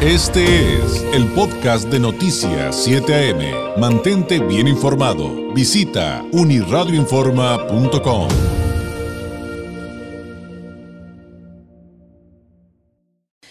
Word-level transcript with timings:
Este 0.00 0.76
es 0.76 1.02
el 1.12 1.26
podcast 1.34 1.88
de 1.88 1.98
Noticias 1.98 2.84
7 2.84 3.32
AM. 3.32 3.80
Mantente 3.80 4.38
bien 4.38 4.68
informado. 4.68 5.52
Visita 5.52 6.22
uniradioinforma.com. 6.30 8.28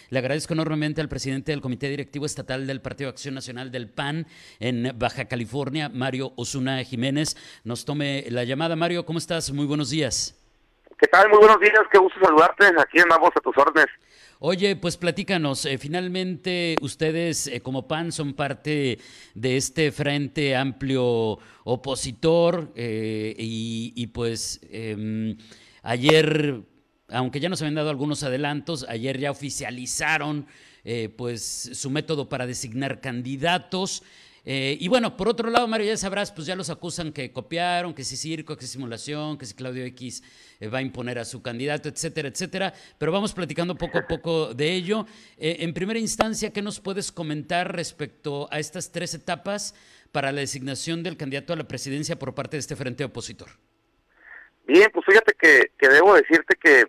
Le 0.10 0.20
agradezco 0.20 0.54
enormemente 0.54 1.02
al 1.02 1.10
presidente 1.10 1.52
del 1.52 1.60
Comité 1.60 1.90
Directivo 1.90 2.26
Estatal 2.26 2.66
del 2.66 2.80
Partido 2.82 3.10
Acción 3.10 3.36
Nacional 3.36 3.70
del 3.70 3.90
PAN 3.90 4.26
en 4.62 4.98
Baja 4.98 5.26
California, 5.26 5.90
Mario 5.90 6.32
Osuna 6.38 6.82
Jiménez. 6.86 7.36
Nos 7.66 7.84
tome 7.84 8.24
la 8.30 8.46
llamada. 8.46 8.78
Mario, 8.78 9.06
¿cómo 9.06 9.20
estás? 9.20 9.52
Muy 9.52 9.66
buenos 9.66 9.90
días. 9.90 10.34
¿Qué 10.98 11.08
tal? 11.08 11.28
Muy 11.28 11.40
buenos 11.40 11.60
días. 11.60 11.82
Qué 11.92 11.98
gusto 11.98 12.18
saludarte. 12.24 12.68
Aquí 12.80 13.02
andamos 13.02 13.32
a 13.36 13.42
tus 13.42 13.58
órdenes. 13.58 13.90
Oye, 14.40 14.76
pues 14.76 14.98
platícanos, 14.98 15.66
eh, 15.66 15.80
finalmente 15.80 16.76
ustedes 16.82 17.48
eh, 17.48 17.62
como 17.62 17.88
PAN 17.88 18.12
son 18.12 18.36
parte 18.36 19.00
de 19.34 19.58
este 19.58 19.92
frente 19.92 20.56
amplio 20.56 21.40
opositor 21.64 22.72
eh, 22.76 23.36
y, 23.36 24.06
pues 24.08 24.62
em, 24.70 25.38
ayer, 25.82 26.62
aunque 27.08 27.40
ya 27.40 27.50
nos 27.50 27.64
habían 27.64 27.74
dado 27.74 27.90
algunos 27.90 28.22
adelantos, 28.22 28.86
ayer 28.88 29.18
ya 29.18 29.32
oficializaron 29.32 30.46
pues 31.18 31.72
su 31.74 31.90
método 31.90 32.30
para 32.30 32.48
designar 32.48 33.02
candidatos. 33.02 34.04
Eh, 34.50 34.78
y 34.80 34.88
bueno, 34.88 35.18
por 35.18 35.28
otro 35.28 35.50
lado, 35.50 35.68
Mario, 35.68 35.88
ya 35.88 35.98
sabrás, 35.98 36.32
pues 36.32 36.48
ya 36.48 36.56
los 36.56 36.70
acusan 36.70 37.12
que 37.12 37.34
copiaron, 37.34 37.94
que 37.94 38.06
si 38.06 38.16
circo, 38.16 38.56
que 38.56 38.66
si 38.66 38.72
simulación, 38.72 39.38
que 39.38 39.46
si 39.46 39.54
Claudio 39.54 39.84
X 39.84 40.24
eh, 40.62 40.70
va 40.70 40.78
a 40.78 40.82
imponer 40.82 41.20
a 41.20 41.26
su 41.26 41.42
candidato, 41.42 41.90
etcétera, 41.90 42.30
etcétera. 42.30 42.74
Pero 42.98 43.12
vamos 43.12 43.34
platicando 43.34 43.76
poco 43.76 43.98
a 43.98 44.08
poco 44.08 44.54
de 44.54 44.72
ello. 44.72 45.06
Eh, 45.38 45.58
en 45.60 45.74
primera 45.74 46.00
instancia, 46.00 46.54
¿qué 46.54 46.62
nos 46.62 46.80
puedes 46.80 47.12
comentar 47.12 47.76
respecto 47.76 48.48
a 48.50 48.60
estas 48.60 48.90
tres 48.94 49.14
etapas 49.16 49.76
para 50.14 50.32
la 50.32 50.40
designación 50.40 51.04
del 51.04 51.18
candidato 51.18 51.52
a 51.52 51.58
la 51.58 51.68
presidencia 51.68 52.18
por 52.18 52.34
parte 52.34 52.56
de 52.56 52.62
este 52.62 52.78
frente 52.78 53.04
opositor? 53.04 53.50
Bien, 54.66 54.90
pues 54.94 55.06
fíjate 55.06 55.34
que, 55.38 55.90
debo 55.90 56.14
decirte 56.16 56.56
que 56.56 56.86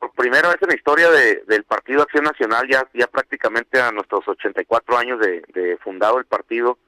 por 0.00 0.12
primera 0.12 0.48
vez 0.48 0.56
en 0.62 0.68
la 0.68 0.74
historia 0.74 1.10
del 1.10 1.64
Partido 1.64 2.02
Acción 2.02 2.24
Nacional, 2.24 2.66
ya, 2.68 2.88
ya 2.94 3.06
prácticamente 3.06 3.80
a 3.80 3.92
nuestros 3.92 4.26
84 4.26 4.98
años 4.98 5.20
de, 5.20 5.44
de 5.52 5.76
fundado 5.76 6.18
el 6.18 6.24
partido, 6.24 6.78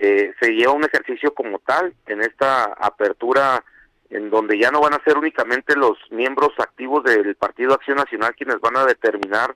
eh, 0.00 0.34
se 0.40 0.52
lleva 0.52 0.72
un 0.72 0.84
ejercicio 0.84 1.32
como 1.34 1.58
tal 1.60 1.94
en 2.06 2.22
esta 2.22 2.64
apertura 2.64 3.62
en 4.08 4.30
donde 4.30 4.58
ya 4.58 4.70
no 4.70 4.80
van 4.80 4.94
a 4.94 5.04
ser 5.04 5.16
únicamente 5.16 5.76
los 5.76 5.98
miembros 6.10 6.50
activos 6.58 7.04
del 7.04 7.36
Partido 7.36 7.74
Acción 7.74 7.98
Nacional 7.98 8.34
quienes 8.34 8.60
van 8.60 8.76
a 8.76 8.86
determinar 8.86 9.54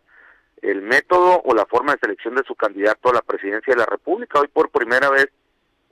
el 0.62 0.82
método 0.82 1.42
o 1.44 1.54
la 1.54 1.66
forma 1.66 1.92
de 1.92 1.98
selección 2.00 2.34
de 2.34 2.44
su 2.44 2.54
candidato 2.54 3.08
a 3.08 3.14
la 3.14 3.22
presidencia 3.22 3.72
de 3.72 3.80
la 3.80 3.86
República. 3.86 4.40
Hoy 4.40 4.48
por 4.48 4.70
primera 4.70 5.10
vez 5.10 5.28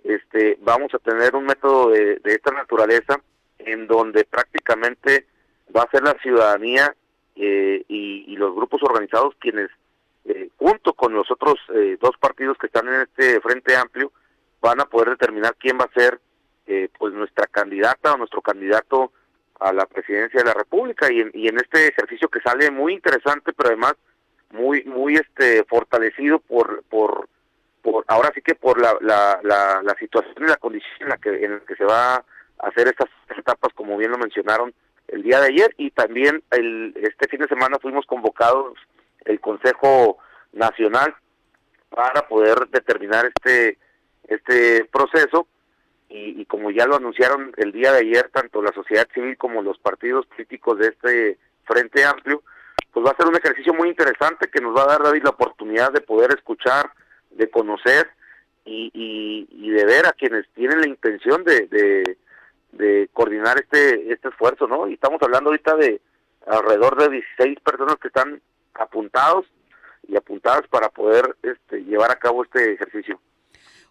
este, 0.04 0.58
vamos 0.60 0.92
a 0.94 0.98
tener 0.98 1.34
un 1.34 1.44
método 1.44 1.90
de, 1.90 2.20
esta 2.24 2.52
naturaleza 2.52 3.20
en 3.58 3.86
donde 3.86 4.24
prácticamente 4.24 5.26
va 5.74 5.82
a 5.82 5.90
ser 5.90 6.02
la 6.02 6.14
ciudadanía 6.22 6.94
eh, 7.36 7.84
y, 7.88 8.36
los 8.36 8.54
grupos 8.54 8.82
organizados 8.82 9.34
quienes, 9.38 9.70
eh, 10.24 10.48
junto 10.56 10.94
con 10.94 11.12
los 11.12 11.30
otros 11.30 11.54
dos 12.00 12.16
partidos 12.18 12.58
que 12.58 12.66
están 12.66 12.88
en 12.88 13.02
este 13.02 13.40
Frente 13.40 13.76
Amplio, 13.76 14.10
van 14.60 14.80
a 14.80 14.86
poder 14.86 15.10
determinar 15.10 15.54
quién 15.58 15.78
va 15.78 15.84
a 15.84 16.00
ser 16.00 16.20
eh, 16.66 16.88
pues 16.96 17.12
nuestra 17.12 17.48
candidata 17.48 18.14
o 18.14 18.16
nuestro 18.16 18.40
candidato 18.40 19.12
a 19.58 19.72
la 19.72 19.84
presidencia 19.84 20.40
de 20.40 20.46
la 20.46 20.54
República. 20.54 21.12
Y 21.12 21.20
en, 21.20 21.30
y 21.34 21.48
en 21.48 21.56
este 21.56 21.88
ejercicio 21.88 22.28
que 22.28 22.40
sale 22.40 22.70
muy 22.70 22.94
interesante 22.94 23.52
pero 23.52 23.70
además 23.70 23.94
muy 24.50 24.84
muy 24.84 25.16
este 25.16 25.64
fortalecido 25.64 26.38
por 26.38 26.84
por 26.84 27.28
por 27.82 28.04
ahora 28.06 28.30
sí 28.32 28.40
que 28.42 28.54
por 28.54 28.80
la, 28.80 28.96
la, 29.00 29.40
la, 29.82 29.94
situación 29.98 30.44
y 30.44 30.46
la 30.46 30.56
condición 30.56 30.92
en 31.00 31.08
la 31.08 31.16
que 31.16 31.44
en 31.44 31.52
la 31.54 31.60
que 31.60 31.74
se 31.74 31.84
va 31.84 32.14
a 32.14 32.24
hacer 32.58 32.86
estas 32.86 33.08
etapas 33.36 33.72
como 33.74 33.96
bien 33.96 34.12
lo 34.12 34.18
mencionaron 34.18 34.72
el 35.12 35.22
día 35.22 35.40
de 35.40 35.48
ayer 35.48 35.74
y 35.76 35.90
también 35.90 36.42
el 36.50 36.94
este 36.96 37.28
fin 37.28 37.40
de 37.40 37.48
semana 37.48 37.78
fuimos 37.80 38.06
convocados 38.06 38.78
el 39.24 39.40
Consejo 39.40 40.18
Nacional 40.52 41.14
para 41.90 42.26
poder 42.26 42.68
determinar 42.70 43.26
este 43.26 43.78
este 44.24 44.84
proceso 44.86 45.46
y, 46.14 46.44
como 46.44 46.70
ya 46.70 46.86
lo 46.86 46.96
anunciaron 46.96 47.52
el 47.56 47.72
día 47.72 47.90
de 47.92 48.00
ayer 48.00 48.28
tanto 48.30 48.60
la 48.60 48.72
sociedad 48.72 49.08
civil 49.14 49.38
como 49.38 49.62
los 49.62 49.78
partidos 49.78 50.26
políticos 50.26 50.78
de 50.78 50.88
este 50.88 51.38
Frente 51.64 52.04
Amplio, 52.04 52.42
pues 52.92 53.06
va 53.06 53.12
a 53.12 53.16
ser 53.16 53.28
un 53.28 53.36
ejercicio 53.36 53.72
muy 53.72 53.88
interesante 53.88 54.48
que 54.48 54.60
nos 54.60 54.76
va 54.76 54.82
a 54.82 54.88
dar 54.88 55.02
David 55.02 55.22
la 55.22 55.30
oportunidad 55.30 55.90
de 55.90 56.02
poder 56.02 56.34
escuchar, 56.36 56.90
de 57.30 57.48
conocer 57.48 58.10
y, 58.66 58.90
y, 59.50 59.70
de 59.70 59.84
ver 59.86 60.06
a 60.06 60.12
quienes 60.12 60.46
tienen 60.50 60.80
la 60.80 60.86
intención 60.86 61.44
de, 61.44 61.66
de, 61.68 62.18
de, 62.72 63.08
coordinar 63.12 63.58
este 63.58 64.12
este 64.12 64.28
esfuerzo, 64.28 64.66
¿no? 64.66 64.88
Y 64.88 64.94
estamos 64.94 65.20
hablando 65.22 65.50
ahorita 65.50 65.76
de 65.76 66.00
alrededor 66.46 66.96
de 66.98 67.08
16 67.10 67.60
personas 67.60 67.96
que 67.96 68.08
están 68.08 68.40
apuntados 68.74 69.46
y 70.08 70.16
apuntadas 70.16 70.66
para 70.68 70.88
poder 70.88 71.36
este, 71.42 71.84
llevar 71.84 72.10
a 72.10 72.18
cabo 72.18 72.44
este 72.44 72.74
ejercicio. 72.74 73.20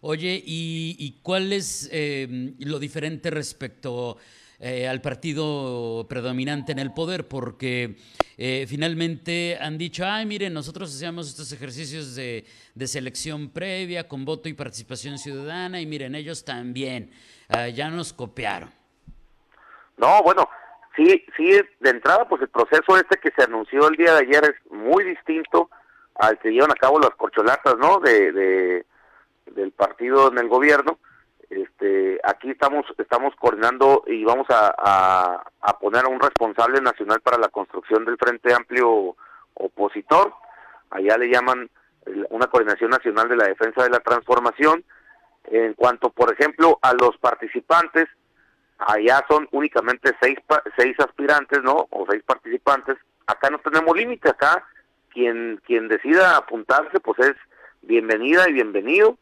Oye, 0.00 0.42
¿y, 0.44 1.20
cuál 1.22 1.52
es 1.52 1.88
em, 1.92 2.56
lo 2.58 2.80
diferente 2.80 3.30
respecto 3.30 4.18
eh, 4.62 4.88
al 4.88 5.02
partido 5.02 6.06
predominante 6.08 6.72
en 6.72 6.78
el 6.78 6.94
poder? 6.94 7.28
Porque 7.28 7.96
eh, 8.38 8.64
finalmente 8.68 9.58
han 9.60 9.76
dicho, 9.76 10.04
ay, 10.06 10.24
miren, 10.24 10.54
nosotros 10.54 10.94
hacíamos 10.94 11.28
estos 11.28 11.52
ejercicios 11.52 12.14
de, 12.14 12.46
selección 12.86 13.50
previa 13.50 14.08
con 14.08 14.24
voto 14.24 14.48
y 14.48 14.54
participación 14.54 15.18
ciudadana 15.18 15.80
y 15.80 15.86
miren, 15.86 16.14
ellos 16.14 16.44
también, 16.44 17.10
ah, 17.48 17.68
ya 17.68 17.90
nos 17.90 18.12
copiaron. 18.12 18.70
No, 19.98 20.22
bueno, 20.22 20.48
sí, 20.96 21.24
sí, 21.36 21.60
de 21.80 21.90
entrada, 21.90 22.28
pues 22.28 22.40
el 22.42 22.48
proceso 22.48 22.96
este 22.96 23.18
que 23.18 23.32
se 23.36 23.42
anunció 23.42 23.88
el 23.88 23.96
día 23.96 24.14
de 24.14 24.20
ayer 24.20 24.44
es 24.44 24.72
muy 24.72 25.04
distinto 25.04 25.68
al 26.14 26.38
que 26.38 26.50
llevan 26.50 26.70
a 26.70 26.76
cabo 26.76 26.98
las 26.98 27.10
corcholatas, 27.10 27.76
¿no? 27.78 27.98
de 28.00 28.84
del 29.54 29.72
partido 29.72 30.30
en 30.30 30.38
el 30.38 30.48
gobierno. 30.48 30.98
Este, 31.52 32.18
aquí 32.24 32.50
estamos 32.50 32.86
estamos 32.96 33.34
coordinando 33.36 34.04
y 34.06 34.24
vamos 34.24 34.46
a, 34.48 35.44
poner 35.80 36.06
a 36.06 36.08
un 36.08 36.18
responsable 36.18 36.80
nacional 36.80 37.20
para 37.20 37.36
la 37.36 37.48
construcción 37.48 38.06
del 38.06 38.16
Frente 38.16 38.54
Amplio 38.54 39.14
opositor. 39.52 40.32
Allá 40.88 41.18
le 41.18 41.28
llaman 41.28 41.68
una 42.30 42.46
coordinación 42.46 42.90
nacional 42.90 43.28
de 43.28 43.36
la 43.36 43.48
defensa 43.48 43.82
de 43.82 43.90
la 43.90 44.00
transformación. 44.00 44.82
En 45.44 45.74
cuanto, 45.74 46.08
por 46.08 46.32
ejemplo, 46.32 46.78
a 46.80 46.94
los 46.94 47.18
participantes, 47.18 48.08
allá 48.78 49.22
son 49.28 49.46
únicamente 49.50 50.12
seis, 50.22 50.38
seis 50.78 50.98
aspirantes, 51.00 51.62
¿no? 51.62 51.86
O 51.90 52.06
seis 52.08 52.22
participantes. 52.24 52.96
Acá 53.26 53.50
no 53.50 53.58
tenemos 53.58 53.94
límite, 53.94 54.30
acá 54.30 54.64
quien, 55.10 55.60
quien 55.66 55.88
decida 55.88 56.38
apuntarse, 56.38 56.98
pues 57.00 57.18
es 57.18 57.34
bienvenida 57.82 58.48
y 58.48 58.54
bienvenido. 58.54 59.18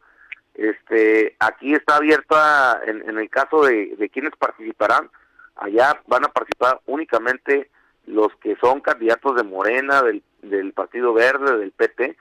Este, 0.53 1.35
aquí 1.39 1.73
está 1.73 1.97
abierta, 1.97 2.81
en, 2.85 3.07
en 3.09 3.17
el 3.17 3.29
caso 3.29 3.63
de, 3.63 3.95
de 3.97 4.09
quienes 4.09 4.35
participarán, 4.35 5.09
allá 5.55 6.01
van 6.07 6.25
a 6.25 6.29
participar 6.29 6.81
únicamente 6.85 7.69
los 8.07 8.35
que 8.41 8.55
son 8.57 8.81
candidatos 8.81 9.35
de 9.35 9.43
Morena, 9.43 10.01
del, 10.01 10.73
Partido 10.73 11.13
Verde, 11.13 11.57
del 11.57 11.71
PT. 11.71 12.17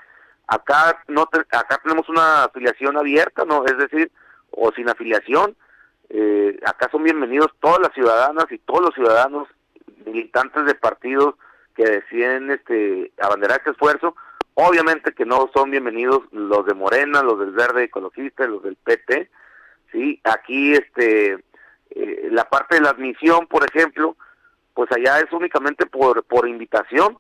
Acá 0.47 1.03
no 1.09 1.23
acá 1.23 1.81
tenemos 1.83 2.09
una 2.09 2.45
afiliación 2.45 2.97
abierta, 2.97 3.45
no, 3.45 3.65
es 3.65 3.77
decir, 3.79 4.11
o 4.51 4.71
sin 4.73 4.89
afiliación. 4.89 5.57
Eh, 6.09 6.59
acá 6.67 6.89
son 6.91 7.05
bienvenidos 7.05 7.51
todas 7.61 7.79
las 7.81 7.93
ciudadanas 7.95 8.47
y 8.51 8.59
todos 8.59 8.83
los 8.83 8.95
ciudadanos 8.95 9.49
militantes 10.05 10.65
de 10.67 10.75
partidos 10.75 11.35
que 11.77 11.85
deciden 11.85 12.51
este 12.51 13.13
abanderar 13.23 13.59
este 13.59 13.71
esfuerzo 13.71 14.15
Obviamente 14.63 15.15
que 15.15 15.25
no 15.25 15.49
son 15.55 15.71
bienvenidos 15.71 16.21
los 16.33 16.67
de 16.67 16.75
Morena, 16.75 17.23
los 17.23 17.39
del 17.39 17.53
Verde 17.53 17.85
Ecologista, 17.85 18.47
los 18.47 18.63
del 18.63 18.77
PT, 18.77 19.31
sí, 19.91 20.21
aquí 20.23 20.75
este 20.75 21.43
eh, 21.89 22.29
la 22.31 22.45
parte 22.45 22.75
de 22.75 22.83
la 22.83 22.91
admisión, 22.91 23.47
por 23.47 23.65
ejemplo, 23.65 24.19
pues 24.75 24.93
allá 24.93 25.19
es 25.21 25.33
únicamente 25.33 25.87
por 25.87 26.25
por 26.25 26.47
invitación 26.47 27.17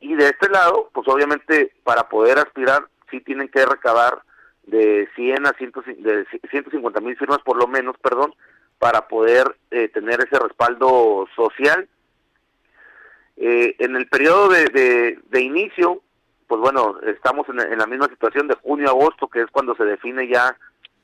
y 0.00 0.16
de 0.16 0.30
este 0.30 0.48
lado, 0.48 0.90
pues 0.92 1.06
obviamente 1.06 1.72
para 1.84 2.08
poder 2.08 2.38
aspirar 2.38 2.88
sí 3.08 3.20
tienen 3.20 3.46
que 3.46 3.64
recabar 3.64 4.22
de 4.64 5.08
100 5.14 5.46
a 5.46 5.52
100, 5.52 5.72
de 5.98 6.26
150 6.50 7.00
mil 7.00 7.16
firmas 7.16 7.38
por 7.44 7.56
lo 7.56 7.68
menos, 7.68 7.96
perdón, 7.98 8.34
para 8.80 9.06
poder 9.06 9.56
eh, 9.70 9.86
tener 9.90 10.18
ese 10.24 10.40
respaldo 10.40 11.28
social. 11.36 11.88
Eh, 13.36 13.76
en 13.78 13.94
el 13.94 14.08
periodo 14.08 14.48
de, 14.48 15.20
de 15.30 15.40
inicio, 15.40 16.02
pues 16.50 16.60
bueno, 16.60 16.98
estamos 17.02 17.46
en, 17.48 17.78
la 17.78 17.86
misma 17.86 18.08
situación 18.08 18.48
de 18.48 18.56
junio-agosto, 18.56 19.28
que 19.28 19.40
es 19.42 19.46
cuando 19.52 19.76
se 19.76 19.84
define 19.84 20.26
ya 20.26 20.56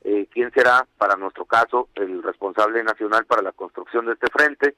eh, 0.03 0.27
quién 0.29 0.51
será, 0.51 0.85
para 0.97 1.15
nuestro 1.15 1.45
caso, 1.45 1.87
el 1.95 2.21
responsable 2.21 2.83
nacional 2.83 3.25
para 3.25 3.41
la 3.41 3.53
construcción 3.53 4.05
de 4.05 4.11
este 4.11 4.27
frente. 4.27 4.75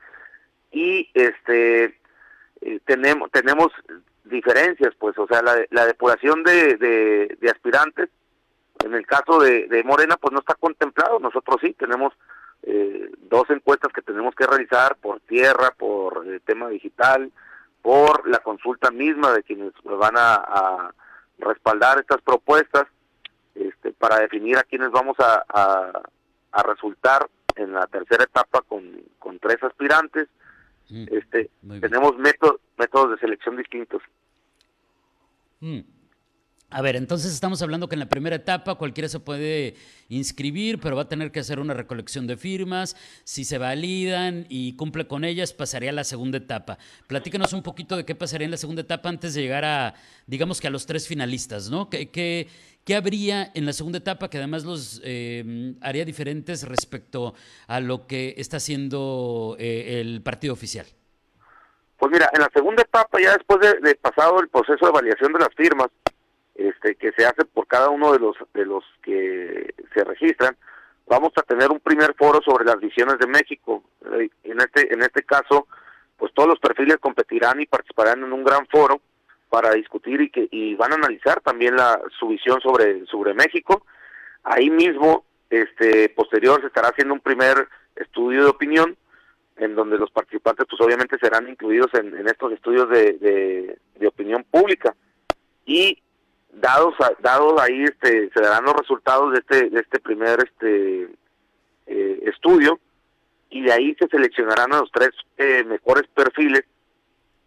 Y 0.71 1.10
este 1.16 1.98
eh, 2.62 2.80
tenemos, 2.86 3.31
tenemos 3.31 3.69
diferencias, 4.25 4.94
pues, 5.00 5.18
o 5.18 5.25
sea, 5.25 5.42
la, 5.42 5.56
la 5.71 5.88
depuración 5.88 6.44
de, 6.44 6.77
de, 6.77 7.50
aspirantes, 7.50 8.10
en 8.86 8.94
el 8.94 9.07
caso 9.07 9.39
de, 9.39 9.66
de, 9.69 9.83
Morena, 9.83 10.18
pues 10.18 10.33
no 10.33 10.39
está 10.39 10.54
contemplado, 10.54 11.19
nosotros 11.19 11.57
sí, 11.62 11.74
tenemos 11.74 12.13
eh, 12.62 13.10
dos 13.21 13.50
encuestas 13.50 13.92
que 13.92 14.04
tenemos 14.04 14.36
que 14.36 14.45
realizar 14.45 14.98
por 14.98 15.19
tierra, 15.21 15.74
por 15.75 16.27
el 16.27 16.39
tema 16.42 16.69
digital, 16.69 17.31
por 17.81 18.27
la 18.27 18.39
consulta 18.39 18.91
misma 18.91 19.31
de 19.33 19.43
quienes 19.43 19.73
van 19.83 20.15
a, 20.17 20.93
respaldar 21.37 21.99
estas 21.99 22.21
propuestas, 22.21 22.85
este, 23.55 23.93
para 23.93 24.19
definir 24.19 24.57
a 24.57 24.63
quienes 24.63 24.91
vamos 24.91 25.15
a, 25.19 25.45
a, 26.51 26.63
resultar 26.63 27.29
en 27.55 27.71
la 27.71 27.87
tercera 27.87 28.25
etapa 28.25 28.61
con, 28.67 28.83
con 29.19 29.39
tres 29.39 29.63
aspirantes. 29.63 30.27
Mm, 30.89 31.05
este, 31.11 31.49
tenemos 31.79 32.17
métodos 32.17 32.59
métodos 32.77 33.11
de 33.11 33.17
selección 33.19 33.55
distintos. 33.55 34.01
Mm. 35.61 35.79
A 36.71 36.83
ver, 36.83 36.95
entonces 36.95 37.33
estamos 37.33 37.63
hablando 37.63 37.89
que 37.89 37.95
en 37.95 38.00
la 38.00 38.10
primera 38.10 38.36
etapa 38.36 38.75
cualquiera 38.75 39.10
se 39.10 39.19
puede 39.19 39.75
inscribir, 40.07 40.80
pero 40.80 40.95
va 40.95 41.04
a 41.04 41.10
tener 41.10 41.31
que 41.31 41.39
hacer 41.39 41.60
una 41.60 41.74
recolección 41.74 42.27
de 42.27 42.38
firmas. 42.38 42.95
Si 43.24 43.44
se 43.44 43.57
validan 43.57 44.45
y 44.50 44.75
cumple 44.75 45.07
con 45.07 45.24
ellas, 45.24 45.51
pasaría 45.51 45.89
a 45.89 45.94
la 45.94 46.04
segunda 46.04 46.38
etapa. 46.38 46.77
Platícanos 47.07 47.54
un 47.54 47.63
poquito 47.63 47.98
de 47.98 48.06
qué 48.06 48.13
pasaría 48.13 48.45
en 48.45 48.51
la 48.51 48.57
segunda 48.57 48.83
etapa 48.83 49.10
antes 49.10 49.33
de 49.33 49.42
llegar 49.42 49.66
a, 49.66 49.95
digamos 50.27 50.62
que 50.62 50.68
a 50.68 50.69
los 50.69 50.86
tres 50.86 51.07
finalistas, 51.07 51.71
¿no? 51.71 51.89
¿Qué, 51.89 52.12
qué, 52.12 52.48
qué 52.86 52.95
habría 52.95 53.51
en 53.56 53.66
la 53.66 53.74
segunda 53.74 53.98
etapa 53.98 54.30
que 54.30 54.38
además 54.38 54.63
los 54.63 55.01
eh, 55.04 55.74
haría 55.81 56.06
diferentes 56.06 56.68
respecto 56.68 57.33
a 57.66 57.80
lo 57.80 58.06
que 58.06 58.36
está 58.38 58.57
haciendo 58.57 59.56
eh, 59.57 60.01
el 60.01 60.21
partido 60.21 60.54
oficial? 60.54 60.86
Pues 61.98 62.12
mira, 62.12 62.30
en 62.31 62.42
la 62.42 62.50
segunda 62.54 62.83
etapa, 62.83 63.19
ya 63.19 63.33
después 63.33 63.60
de, 63.60 63.95
pasado 63.95 64.39
el 64.39 64.50
proceso 64.50 64.86
de 64.86 64.92
validación 64.92 65.33
de 65.33 65.39
las 65.39 65.50
firmas, 65.56 65.88
este, 66.59 66.95
que 66.95 67.11
se 67.13 67.25
hace 67.25 67.45
por 67.45 67.67
cada 67.67 67.89
uno 67.89 68.11
de 68.11 68.19
los 68.19 68.35
de 68.53 68.65
los 68.65 68.83
que 69.01 69.73
se 69.94 70.03
registran, 70.03 70.57
vamos 71.07 71.31
a 71.38 71.41
tener 71.44 71.71
un 71.71 71.79
primer 71.79 72.13
foro 72.15 72.41
sobre 72.44 72.65
las 72.65 72.79
visiones 72.79 73.17
de 73.17 73.27
México. 73.27 73.83
Eh, 74.13 74.29
en 74.44 74.59
este 74.59 74.94
en 74.94 75.01
este 75.01 75.23
caso, 75.23 75.67
pues 76.17 76.33
todos 76.33 76.50
los 76.50 76.59
perfiles 76.59 76.97
competirán 76.97 77.61
y 77.61 77.65
participarán 77.65 78.23
en 78.23 78.33
un 78.33 78.44
gran 78.44 78.67
foro 78.67 79.00
para 79.50 79.71
discutir 79.71 80.19
y 80.19 80.29
que 80.29 80.50
y 80.51 80.75
van 80.75 80.91
a 80.91 80.95
analizar 80.95 81.39
también 81.39 81.77
la 81.77 82.00
su 82.19 82.27
visión 82.27 82.59
sobre 82.59 83.06
sobre 83.06 83.33
México. 83.33 83.85
Ahí 84.44 84.69
mismo, 84.69 85.23
este 85.50 86.09
posterior 86.09 86.59
se 86.59 86.67
estará 86.67 86.89
haciendo 86.89 87.13
un 87.13 87.21
primer 87.21 87.69
estudio 87.95 88.44
de 88.44 88.50
opinión 88.50 88.97
en 89.56 89.75
donde 89.75 89.97
los 89.97 90.11
participantes 90.11 90.65
pues 90.69 90.81
obviamente 90.81 91.17
serán 91.19 91.47
incluidos 91.47 91.94
en, 91.94 92.27
estos 92.27 92.53
estudios 92.53 92.89
de, 92.89 93.77
de, 93.97 94.07
opinión 94.07 94.45
pública 94.50 94.95
y 95.65 96.01
dados 96.53 96.95
dados 97.19 97.59
ahí 97.61 97.83
este 97.83 98.29
se 98.33 98.41
darán 98.41 98.65
los 98.65 98.75
resultados 98.75 99.33
de 99.33 99.39
este 99.39 99.69
de 99.69 99.79
este 99.79 99.99
primer 99.99 100.39
este 100.43 101.09
eh, 101.87 102.19
estudio 102.23 102.79
y 103.49 103.61
de 103.61 103.71
ahí 103.71 103.95
se 103.99 104.07
seleccionarán 104.07 104.73
a 104.73 104.79
los 104.79 104.91
tres 104.91 105.09
eh, 105.37 105.63
mejores 105.63 106.07
perfiles 106.13 106.63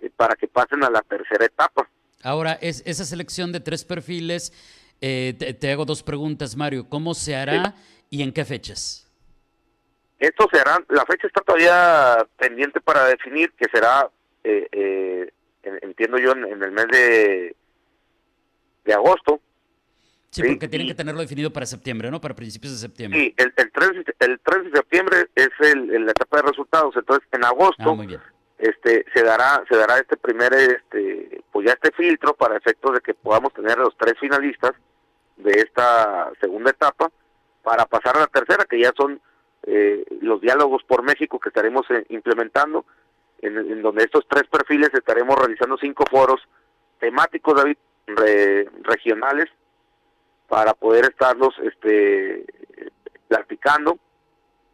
eh, 0.00 0.10
para 0.16 0.34
que 0.34 0.49
pasen 0.49 0.82
a 0.84 0.90
la 0.90 1.00
tercera 1.02 1.44
etapa. 1.44 1.88
Ahora 2.22 2.52
es 2.60 2.82
esa 2.87 3.04
selección 3.04 3.52
de 3.52 3.60
tres 3.60 3.84
perfiles 3.84 4.52
te, 5.00 5.72
hago 5.72 5.84
dos 5.84 6.02
preguntas 6.04 6.56
Mario. 6.56 6.88
Cómo 6.88 7.14
se 7.14 7.34
hará 7.34 7.75
y 8.08 8.22
en 8.22 8.32
qué 8.32 8.44
fechas 8.44 9.02
esto 10.22 10.49
se 10.52 10.60
hará, 10.60 10.78
la 10.88 11.04
fecha 11.04 11.26
está 11.26 11.40
todavía 11.40 12.25
pendiente 12.38 12.81
para 12.81 13.06
definir, 13.06 13.52
que 13.58 13.69
será, 13.72 14.08
eh, 14.44 14.69
eh, 14.70 15.32
entiendo 15.82 16.16
yo, 16.16 16.31
en, 16.31 16.62
el 16.62 16.70
mes 16.70 16.87
de, 16.93 17.56
de 18.84 18.94
agosto. 18.94 19.40
Sí, 20.31 20.43
porque 20.43 20.69
tienen 20.69 20.88
que 20.88 20.94
tenerlo 20.94 21.20
definido 21.20 21.52
para 21.52 21.67
septiembre, 21.67 22.11
¿no? 22.11 22.20
Para 22.20 22.34
principios 22.34 22.73
de 22.73 22.79
septiembre. 22.79 23.20
Sí, 23.20 23.34
el, 23.37 23.52
el, 23.55 23.70
3, 23.70 23.90
el 24.20 24.40
3 24.40 24.64
de 24.64 24.70
septiembre 24.70 25.29
es 25.34 25.50
el, 25.61 26.06
la 26.06 26.12
etapa 26.12 26.38
de 26.38 26.43
resultados, 26.44 26.96
entonces 26.96 27.29
en 27.32 27.44
agosto 27.44 27.96
ah, 27.99 28.23
este 28.58 29.05
se 29.12 29.25
dará 29.25 29.62
se 29.69 29.76
dará 29.76 29.99
este 29.99 30.17
primer 30.17 30.55
este 30.55 31.43
pues 31.50 31.67
ya 31.67 31.73
este 31.73 31.90
filtro 31.93 32.34
para 32.34 32.56
efectos 32.56 32.94
de 32.94 33.00
que 33.00 33.12
podamos 33.12 33.52
tener 33.52 33.76
los 33.76 33.94
tres 33.99 34.14
finalistas 34.20 34.73
de 35.37 35.50
esta 35.52 36.31
segunda 36.40 36.70
etapa 36.70 37.11
para 37.62 37.87
pasar 37.87 38.17
a 38.17 38.20
la 38.20 38.26
tercera 38.28 38.64
que 38.64 38.81
ya 38.81 38.93
son 38.96 39.20
eh, 39.64 40.05
los 40.20 40.40
diálogos 40.40 40.82
por 40.85 41.02
México 41.02 41.38
que 41.38 41.50
estaremos 41.50 41.87
eh, 41.90 42.05
implementando, 42.08 42.85
en, 43.40 43.81
donde 43.81 44.05
estos 44.05 44.26
tres 44.28 44.44
perfiles 44.50 44.90
estaremos 44.93 45.37
realizando 45.37 45.76
cinco 45.76 46.05
foros 46.11 46.40
temáticos, 46.99 47.56
David, 47.56 47.76
regionales, 48.06 49.49
para 50.49 50.75
poder 50.75 51.06
estarlos 51.06 51.54
este, 51.62 52.44
platicando. 53.26 53.99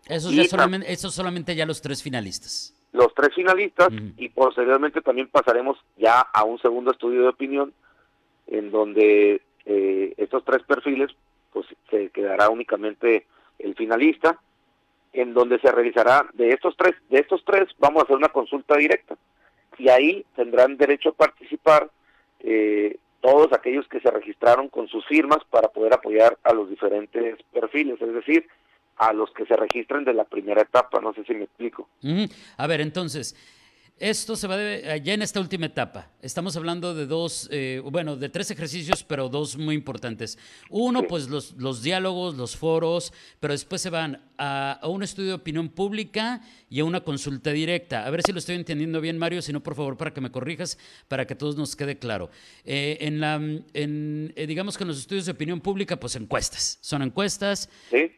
Eso, 0.07 0.31
ya 0.33 0.45
solamente, 0.45 0.93
eso 0.93 1.09
solamente 1.11 1.55
ya 1.55 1.67
los 1.67 1.81
tres 1.81 2.03
finalistas. 2.03 2.75
Los 2.93 3.15
tres 3.15 3.35
finalistas 3.35 3.91
y 4.17 4.29
posteriormente 4.31 5.03
también 5.03 5.29
pasaremos 5.29 5.79
ya 5.97 6.21
a 6.21 6.43
un 6.43 6.59
segundo 6.59 6.91
estudio 6.91 7.23
de 7.23 7.29
opinión 7.29 7.73
en 8.49 8.71
donde 8.73 9.43
eh, 9.67 10.15
estos 10.17 10.45
tres 10.45 10.63
perfiles 10.65 11.11
pues 11.53 11.67
se 11.91 12.09
quedará 12.11 12.49
únicamente 12.49 13.27
el 13.59 13.77
finalista 13.77 14.41
en 15.13 15.35
donde 15.35 15.61
se 15.61 15.71
realizará 15.71 16.27
de 16.33 16.49
estos 16.49 16.77
tres, 16.77 16.95
de 17.09 17.21
estos 17.21 17.45
tres 17.45 17.69
vamos 17.79 18.01
a 18.01 18.05
hacer 18.05 18.17
una 18.17 18.31
consulta 18.31 18.77
directa 18.77 19.17
y 19.79 19.91
ahí 19.91 20.25
tendrán 20.35 20.77
derecho 20.77 21.11
a 21.11 21.13
participar 21.13 21.91
eh, 22.41 22.97
todos 23.21 23.53
aquellos 23.53 23.87
que 23.89 24.01
se 24.01 24.11
registraron 24.11 24.69
con 24.69 24.89
sus 24.89 25.05
firmas 25.07 25.39
para 25.51 25.69
poder 25.69 25.95
apoyar 25.95 26.39
a 26.45 26.53
los 26.53 26.71
diferentes 26.71 27.37
perfiles, 27.53 28.01
es 28.01 28.15
decir, 28.15 28.47
a 28.97 29.13
los 29.13 29.31
que 29.33 29.47
se 29.47 29.57
registren 29.57 30.05
de 30.05 30.15
la 30.15 30.25
primera 30.25 30.63
etapa, 30.63 31.01
no 31.01 31.13
sé 31.15 31.25
si 31.25 31.35
me 31.35 31.45
explico. 31.45 31.89
A 32.57 32.67
ver, 32.67 32.81
entonces, 32.81 33.37
esto 34.01 34.37
se 34.37 34.47
va 34.47 34.57
de, 34.57 35.01
ya 35.05 35.15
en 35.15 35.23
esta 35.23 35.41
última 35.41 35.67
etapa. 35.67 36.11
Estamos 36.23 36.57
hablando 36.57 36.95
de 36.95 37.07
dos, 37.07 37.49
eh, 37.51 37.83
bueno, 37.85 38.17
de 38.17 38.29
tres 38.29 38.51
ejercicios, 38.51 39.03
pero 39.05 39.29
dos 39.29 39.57
muy 39.57 39.75
importantes. 39.75 40.39
Uno, 40.71 41.05
pues 41.05 41.29
los, 41.29 41.53
los 41.53 41.83
diálogos, 41.83 42.37
los 42.37 42.57
foros, 42.57 43.13
pero 43.41 43.53
después 43.53 43.81
se 43.81 43.91
van 43.91 44.21
a, 44.39 44.81
un 44.85 45.03
estudio 45.03 45.31
de 45.31 45.35
opinión 45.35 45.69
pública 45.69 46.41
y 46.71 46.81
a 46.81 46.85
una 46.85 47.01
consulta 47.01 47.51
directa. 47.51 48.07
A 48.07 48.11
ver 48.11 48.23
si 48.25 48.33
lo 48.33 48.39
estoy 48.39 48.55
entendiendo 48.57 49.01
bien, 49.01 49.19
Mario, 49.19 49.43
si 49.43 49.53
no, 49.53 49.63
por 49.63 49.75
favor, 49.75 49.97
para 49.97 50.13
que 50.13 50.21
me 50.21 50.31
corrijas, 50.31 50.79
para 51.09 51.27
que 51.27 51.35
a 51.35 51.39
todos 51.39 51.57
nos 51.57 51.75
quede 51.75 51.99
claro. 51.99 52.31
Eh, 52.65 52.99
en 53.01 53.21
la, 53.21 53.35
en, 53.35 54.33
eh, 54.37 54.47
digamos 54.47 54.77
que 54.77 54.85
en 54.85 54.89
los 54.89 54.99
estudios 54.99 55.27
de 55.27 55.33
opinión 55.33 55.61
pública, 55.61 55.99
pues 55.99 56.17
encuestas. 56.17 56.79
Son 56.81 57.03
encuestas 57.03 57.69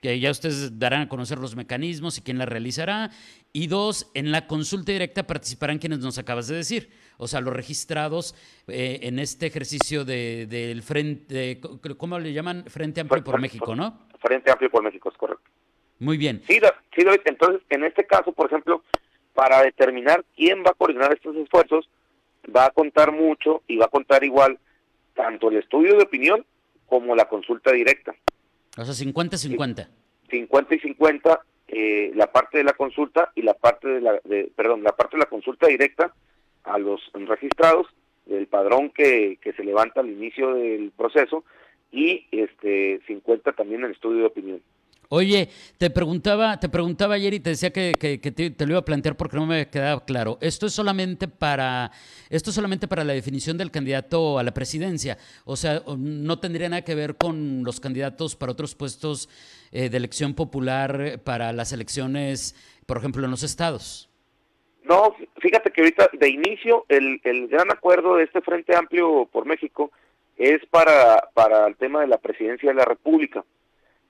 que 0.03 0.21
ya 0.21 0.31
ustedes 0.31 0.79
darán 0.79 1.03
a 1.03 1.09
conocer 1.09 1.39
los 1.39 1.57
mecanismos 1.57 2.19
y 2.19 2.23
quién 2.23 2.39
las 2.39 2.49
realizará. 2.49 3.11
Y 3.53 3.67
dos, 3.67 4.07
en 4.15 4.31
la 4.31 4.47
consulta 4.47 4.93
directa 4.93 5.27
participarán 5.27 5.70
quienes 5.79 6.01
nos 6.01 6.19
acabas 6.19 6.49
de 6.49 6.57
decir, 6.57 6.91
o 7.19 7.29
sea, 7.29 7.41
los 7.41 7.55
registrados 7.55 8.35
eh, 8.67 9.01
en 9.03 9.19
este 9.19 9.47
ejercicio 9.47 10.05
del 10.05 10.49
de, 10.49 10.83
Frente, 10.83 11.61
¿cómo 11.97 12.19
le 12.19 12.33
llaman? 12.33 12.65
Frente 12.67 13.01
Amplio 13.01 13.23
por 13.23 13.41
México, 13.41 13.75
¿no? 13.77 14.07
Frente 14.21 14.51
Amplio 14.51 14.71
por 14.71 14.83
México, 14.83 15.11
es 15.11 15.17
correcto. 15.17 15.51
Muy 15.99 16.17
bien. 16.17 16.43
Sí, 16.49 16.59
sí, 16.97 17.03
entonces, 17.25 17.61
en 17.69 17.85
este 17.85 18.07
caso, 18.07 18.33
por 18.33 18.47
ejemplo, 18.47 18.83
para 19.35 19.63
determinar 19.63 20.25
quién 20.35 20.65
va 20.65 20.71
a 20.71 20.75
coordinar 20.75 21.13
estos 21.13 21.37
esfuerzos, 21.37 21.89
va 22.55 22.67
a 22.67 22.71
contar 22.71 23.13
mucho 23.13 23.63
y 23.67 23.77
va 23.77 23.87
a 23.87 23.89
contar 23.89 24.25
igual 24.25 24.59
tanto 25.15 25.51
el 25.51 25.59
estudio 25.59 25.97
de 25.97 26.03
opinión 26.03 26.45
como 26.87 27.15
la 27.15 27.27
consulta 27.27 27.73
directa. 27.73 28.15
O 28.77 28.85
sea, 28.85 28.95
50-50. 28.95 29.89
50 30.31 30.75
y 30.75 30.79
50 30.81 31.41
eh, 31.73 32.11
la 32.17 32.33
parte 32.33 32.59
de 32.59 32.65
la 32.65 32.73
consulta 32.73 33.31
y 33.37 33.43
la 33.43 33.55
parte 33.55 33.87
de 33.87 34.01
la, 34.01 34.21
de, 34.25 34.51
la 34.83 34.93
parte 34.97 35.17
de 35.17 35.21
la 35.21 35.27
consulta 35.27 35.69
directa 35.69 36.13
a 36.65 36.79
los 36.79 37.01
registrados 37.13 37.87
del 38.27 38.49
padrón 38.49 38.91
que, 38.91 39.39
que 39.41 39.53
se 39.53 39.63
levanta 39.63 40.01
al 40.01 40.11
inicio 40.11 40.55
del 40.55 40.91
proceso 40.91 41.45
y 41.93 42.27
este 42.33 43.01
50 43.07 43.53
también 43.53 43.85
el 43.85 43.93
estudio 43.93 44.21
de 44.21 44.27
opinión. 44.27 44.61
Oye, 45.13 45.49
te 45.77 45.91
preguntaba, 45.91 46.61
te 46.61 46.69
preguntaba 46.69 47.15
ayer 47.15 47.35
y 47.35 47.41
te 47.41 47.51
decía 47.51 47.73
que, 47.73 47.95
te, 47.97 48.65
lo 48.65 48.73
iba 48.73 48.79
a 48.79 48.85
plantear 48.85 49.17
porque 49.17 49.37
no 49.37 49.45
me 49.45 49.69
quedaba 49.69 50.05
claro. 50.05 50.39
Esto 50.41 50.67
es 50.67 50.73
solamente 50.73 51.27
para, 51.27 51.91
esto 52.29 52.51
es 52.51 52.55
solamente 52.55 52.87
para 52.87 53.03
la 53.03 53.13
definición 53.13 53.59
del 53.59 53.73
candidato 53.73 54.39
a 54.39 54.45
la 54.45 54.55
presidencia. 54.55 55.19
O 55.45 55.57
sea, 55.57 55.83
no 55.99 56.39
tendría 56.39 56.69
nada 56.69 56.83
que 56.83 56.95
ver 56.95 57.17
con 57.17 57.65
los 57.65 57.81
candidatos 57.81 58.37
para 58.37 58.53
otros 58.53 58.77
puestos 58.77 59.29
eh, 59.73 59.89
de 59.89 59.97
elección 59.97 60.35
popular 60.35 61.21
para 61.25 61.53
las 61.53 61.73
elecciones, 61.73 62.55
por 62.87 62.99
ejemplo, 62.99 63.25
en 63.25 63.31
los 63.31 63.43
estados. 63.43 64.09
No, 64.83 65.15
fíjate 65.41 65.71
que 65.71 65.83
ahorita 65.83 66.11
de 66.13 66.29
inicio 66.29 66.85
el, 66.89 67.21
el 67.25 67.49
gran 67.49 67.71
acuerdo 67.71 68.17
de 68.17 68.25
este 68.25 68.41
Frente 68.41 68.75
Amplio 68.75 69.29
por 69.31 69.47
México 69.47 69.91
es 70.37 70.65
para, 70.67 71.29
para 71.35 71.67
el 71.67 71.77
tema 71.77 72.01
de 72.01 72.07
la 72.07 72.19
presidencia 72.19 72.71
de 72.71 72.75
la 72.75 72.85
República 72.85 73.45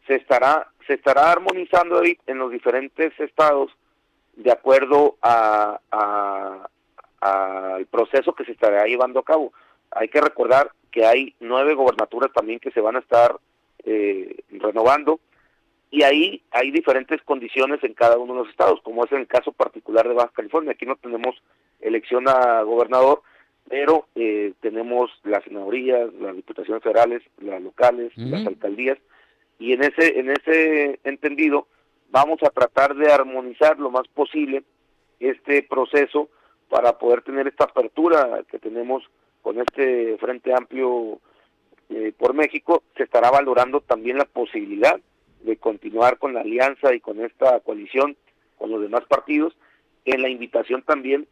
se 0.06 0.16
estará 0.16 0.68
se 0.86 0.94
estará 0.94 1.30
armonizando 1.30 2.02
en 2.04 2.38
los 2.38 2.50
diferentes 2.50 3.12
estados 3.20 3.70
de 4.34 4.50
acuerdo 4.50 5.16
a, 5.22 5.78
al 7.20 7.86
proceso 7.86 8.34
que 8.34 8.44
se 8.44 8.52
estará 8.52 8.86
llevando 8.86 9.20
a 9.20 9.24
cabo. 9.24 9.52
hay 9.90 10.08
que 10.08 10.20
recordar 10.20 10.72
que 10.90 11.04
hay 11.06 11.34
nueve 11.38 11.74
gobernaturas 11.74 12.32
también 12.32 12.58
que 12.58 12.72
se 12.72 12.80
van 12.80 12.96
a 12.96 13.00
estar 13.00 13.36
eh, 13.84 14.36
renovando 14.50 15.20
y 15.90 16.04
ahí 16.04 16.42
hay 16.52 16.70
diferentes 16.70 17.20
condiciones 17.22 17.82
en 17.82 17.94
cada 17.94 18.16
uno 18.16 18.34
de 18.34 18.40
los 18.40 18.48
estados, 18.50 18.80
como 18.82 19.04
es 19.04 19.12
en 19.12 19.18
el 19.18 19.26
caso 19.26 19.52
particular 19.52 20.06
de 20.06 20.14
Baja 20.14 20.30
California. 20.32 20.72
Aquí 20.72 20.86
no 20.86 20.96
tenemos 20.96 21.34
elección 21.80 22.28
a 22.28 22.62
gobernador, 22.62 23.22
pero 23.68 24.06
eh, 24.14 24.52
tenemos 24.60 25.10
las 25.24 25.42
senadurías, 25.44 26.12
las 26.14 26.36
diputaciones 26.36 26.82
federales, 26.82 27.22
las 27.38 27.60
locales, 27.60 28.12
las 28.16 28.46
alcaldías, 28.46 28.98
y 29.58 29.72
en 29.72 29.82
ese, 29.82 30.18
en 30.18 30.30
ese 30.30 31.00
entendido 31.04 31.66
vamos 32.10 32.42
a 32.42 32.50
tratar 32.50 32.94
de 32.94 33.12
armonizar 33.12 33.78
lo 33.78 33.90
más 33.90 34.06
posible 34.08 34.62
este 35.18 35.62
proceso 35.62 36.28
para 36.68 36.98
poder 36.98 37.22
tener 37.22 37.46
esta 37.48 37.64
apertura 37.64 38.42
que 38.50 38.58
tenemos 38.58 39.04
con 39.42 39.60
este 39.60 40.16
Frente 40.18 40.54
Amplio 40.54 41.20
eh, 41.90 42.12
por 42.16 42.34
México, 42.34 42.84
se 42.96 43.02
estará 43.02 43.30
valorando 43.30 43.80
también 43.80 44.18
la 44.18 44.24
posibilidad 44.24 45.00
de 45.42 45.56
continuar 45.56 46.18
con 46.18 46.34
la 46.34 46.40
alianza 46.40 46.94
y 46.94 47.00
con 47.00 47.24
esta 47.24 47.60
coalición 47.60 48.16
con 48.58 48.70
los 48.70 48.82
demás 48.82 49.04
partidos, 49.08 49.54
en 50.04 50.20
la 50.20 50.28
invitación 50.28 50.82
también 50.82 51.26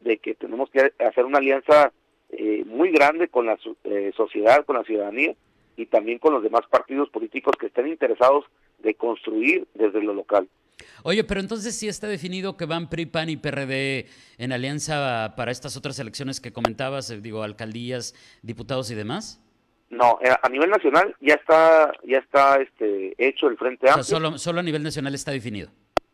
de 0.00 0.18
que 0.18 0.34
tenemos 0.34 0.70
que 0.70 0.92
hacer 0.98 1.24
una 1.24 1.38
alianza 1.38 1.92
eh, 2.30 2.64
muy 2.66 2.90
grande 2.90 3.28
con 3.28 3.46
la 3.46 3.58
eh, 3.84 4.12
sociedad, 4.16 4.64
con 4.66 4.76
la 4.76 4.84
ciudadanía 4.84 5.34
y 5.76 5.86
también 5.86 6.18
con 6.18 6.34
los 6.34 6.42
demás 6.42 6.62
partidos 6.70 7.08
políticos 7.10 7.54
que 7.58 7.66
estén 7.66 7.88
interesados 7.88 8.44
de 8.78 8.94
construir 8.94 9.66
desde 9.74 10.02
lo 10.02 10.12
local. 10.12 10.48
Oye, 11.02 11.24
pero 11.24 11.40
entonces 11.40 11.74
sí 11.74 11.88
está 11.88 12.08
definido 12.08 12.56
que 12.56 12.66
van 12.66 12.90
PRI, 12.90 13.06
PAN 13.06 13.30
y 13.30 13.36
PRD 13.36 14.06
en 14.38 14.52
alianza 14.52 15.34
para 15.36 15.50
estas 15.50 15.76
otras 15.76 15.98
elecciones 15.98 16.40
que 16.40 16.52
comentabas, 16.52 17.10
eh, 17.10 17.20
digo, 17.20 17.42
alcaldías, 17.42 18.14
diputados 18.42 18.90
y 18.90 18.94
demás. 18.94 19.40
No, 19.88 20.18
eh, 20.20 20.30
a 20.42 20.48
nivel 20.48 20.70
nacional 20.70 21.14
ya 21.20 21.34
está 21.34 21.92
ya 22.04 22.18
está 22.18 22.56
este 22.56 23.14
hecho 23.18 23.48
el 23.48 23.56
Frente 23.56 23.88
Amplio. 23.88 24.04
solo, 24.04 24.38
solo 24.38 24.60
a 24.60 24.62
nivel 24.62 24.82
nacional 24.82 25.14
está 25.14 25.30
definido. 25.30 25.68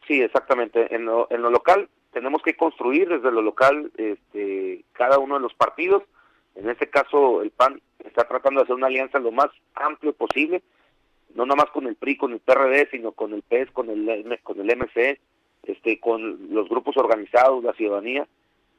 Sí, 0.06 0.20
exactamente. 0.20 0.94
En 0.94 1.06
lo, 1.06 1.26
en 1.30 1.42
lo 1.42 1.50
local 1.50 1.88
tenemos 2.12 2.42
que 2.42 2.54
construir 2.54 3.08
desde 3.08 3.32
lo 3.32 3.40
local 3.40 3.90
este, 3.96 4.84
cada 4.92 5.18
uno 5.18 5.36
de 5.36 5.40
los 5.40 5.54
partidos. 5.54 6.02
En 6.54 6.68
este 6.68 6.90
caso, 6.90 7.40
el 7.40 7.50
PAN 7.50 7.80
está 8.04 8.24
tratando 8.28 8.60
de 8.60 8.64
hacer 8.64 8.76
una 8.76 8.88
alianza 8.88 9.18
lo 9.18 9.32
más 9.32 9.48
amplio 9.74 10.12
posible 10.12 10.62
no 11.34 11.46
nomás 11.46 11.70
con 11.70 11.86
el 11.86 11.96
PRI, 11.96 12.16
con 12.16 12.32
el 12.32 12.40
PRD, 12.40 12.88
sino 12.90 13.12
con 13.12 13.32
el 13.32 13.42
PES, 13.42 13.70
con 13.70 13.88
el, 13.90 14.38
con 14.42 14.60
el 14.60 14.76
MC, 14.76 15.18
este, 15.64 16.00
con 16.00 16.52
los 16.52 16.68
grupos 16.68 16.96
organizados, 16.96 17.64
la 17.64 17.72
ciudadanía, 17.72 18.26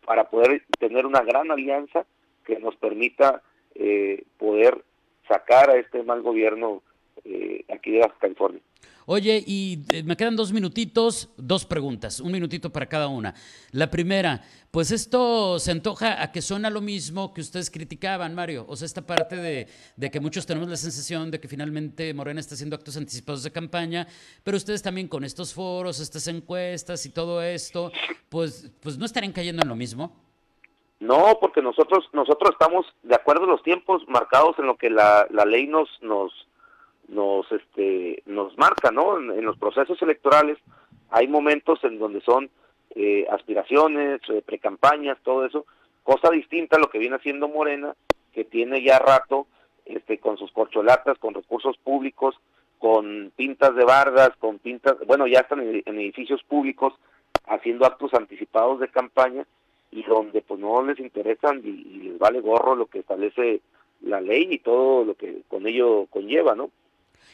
para 0.06 0.30
poder 0.30 0.64
tener 0.80 1.06
una 1.06 1.22
gran 1.22 1.52
alianza 1.52 2.06
que 2.46 2.60
nos 2.60 2.76
permita 2.76 3.42
eh, 3.76 4.24
poder 4.38 4.84
sacar 5.28 5.70
a 5.70 5.78
este 5.78 6.04
mal 6.04 6.22
gobierno 6.22 6.82
eh, 7.26 7.64
aquí 7.70 7.92
de 7.92 8.12
California. 8.20 8.62
Oye, 9.06 9.44
y 9.46 9.84
eh, 9.92 10.04
me 10.04 10.16
quedan 10.16 10.36
dos 10.36 10.54
minutitos, 10.54 11.30
dos 11.36 11.66
preguntas, 11.66 12.22
un 12.22 12.32
minutito 12.32 12.72
para 12.72 12.86
cada 12.86 13.10
una. 13.10 13.34
La 13.72 13.92
primera, 13.92 14.42
pues 14.72 14.92
esto 14.92 15.60
se 15.60 15.72
antoja 15.72 16.22
a 16.22 16.32
que 16.32 16.42
suena 16.42 16.70
lo 16.70 16.80
mismo 16.80 17.34
que 17.34 17.42
ustedes 17.42 17.70
criticaban, 17.70 18.34
Mario. 18.34 18.66
O 18.68 18.78
sea, 18.78 18.86
esta 18.86 19.06
parte 19.06 19.36
de, 19.36 19.68
de, 19.98 20.12
que 20.12 20.22
muchos 20.22 20.46
tenemos 20.46 20.70
la 20.70 20.78
sensación 20.78 21.32
de 21.32 21.40
que 21.40 21.50
finalmente 21.50 22.14
Morena 22.14 22.40
está 22.40 22.56
haciendo 22.56 22.78
actos 22.78 22.96
anticipados 22.96 23.44
de 23.44 23.52
campaña, 23.52 24.08
pero 24.44 24.56
ustedes 24.56 24.82
también 24.82 25.10
con 25.10 25.26
estos 25.26 25.54
foros, 25.54 26.00
estas 26.00 26.28
encuestas 26.28 27.06
y 27.06 27.10
todo 27.10 27.42
esto, 27.42 27.92
pues, 28.30 28.72
pues 28.80 28.98
no 28.98 29.06
estarían 29.06 29.34
cayendo 29.34 29.64
en 29.64 29.70
lo 29.70 29.76
mismo. 29.76 30.23
No, 31.04 31.38
porque 31.42 31.62
nosotros 31.62 32.08
nosotros 32.14 32.52
estamos 32.52 32.86
de 33.04 33.16
acuerdo 33.16 33.44
a 33.44 33.48
los 33.48 33.62
tiempos 33.62 34.08
marcados 34.08 34.58
en 34.58 34.68
lo 34.68 34.78
que 34.78 34.90
la, 34.90 35.28
la 35.32 35.44
ley 35.44 35.68
nos 35.68 35.90
nos 36.02 36.32
nos 37.10 37.52
este 37.52 38.24
nos 38.26 38.58
marca 38.58 38.90
no 38.90 39.18
en, 39.18 39.44
los 39.44 39.58
procesos 39.58 40.02
electorales 40.02 40.58
hay 41.10 41.28
momentos 41.28 41.84
en 41.84 42.00
donde 42.00 42.22
son 42.22 42.50
eh, 42.96 43.28
aspiraciones 43.30 44.22
eh, 44.30 44.42
precampañas 44.46 45.18
todo 45.24 45.46
eso 45.46 45.66
cosa 46.04 46.30
distinta 46.30 46.78
a 46.78 46.80
lo 46.80 46.90
que 46.90 47.00
viene 47.00 47.18
haciendo 47.18 47.50
Morena 47.50 47.94
que 48.32 48.46
tiene 48.46 48.82
ya 48.82 48.98
rato 48.98 49.46
este 49.86 50.20
con 50.20 50.38
sus 50.38 50.54
corcholatas 50.54 51.18
con 51.18 51.34
recursos 51.34 51.76
públicos 51.80 52.34
con 52.80 53.34
pintas 53.36 53.76
de 53.76 53.84
bardas 53.84 54.32
con 54.40 54.58
pintas 54.58 54.96
bueno 55.06 55.28
ya 55.28 55.42
están 55.42 55.60
en, 55.60 56.00
edificios 56.00 56.42
públicos 56.44 56.94
haciendo 57.46 57.86
actos 57.86 58.14
anticipados 58.14 58.80
de 58.80 58.88
campaña 58.88 59.46
y 59.96 60.04
donde 60.04 60.42
pues 60.42 60.60
no 60.60 60.84
les 60.84 61.00
interesan 61.00 61.62
y, 61.64 61.70
y 61.70 62.00
les 62.10 62.18
vale 62.18 62.42
gorro 62.42 62.76
lo 62.76 62.88
que 62.88 63.00
establece 63.00 63.62
la 64.02 64.22
ley 64.22 64.48
y 64.52 64.60
todo 64.60 65.06
lo 65.06 65.16
que 65.16 65.42
con 65.48 65.66
ello 65.68 66.08
conlleva, 66.10 66.56
¿no? 66.56 66.72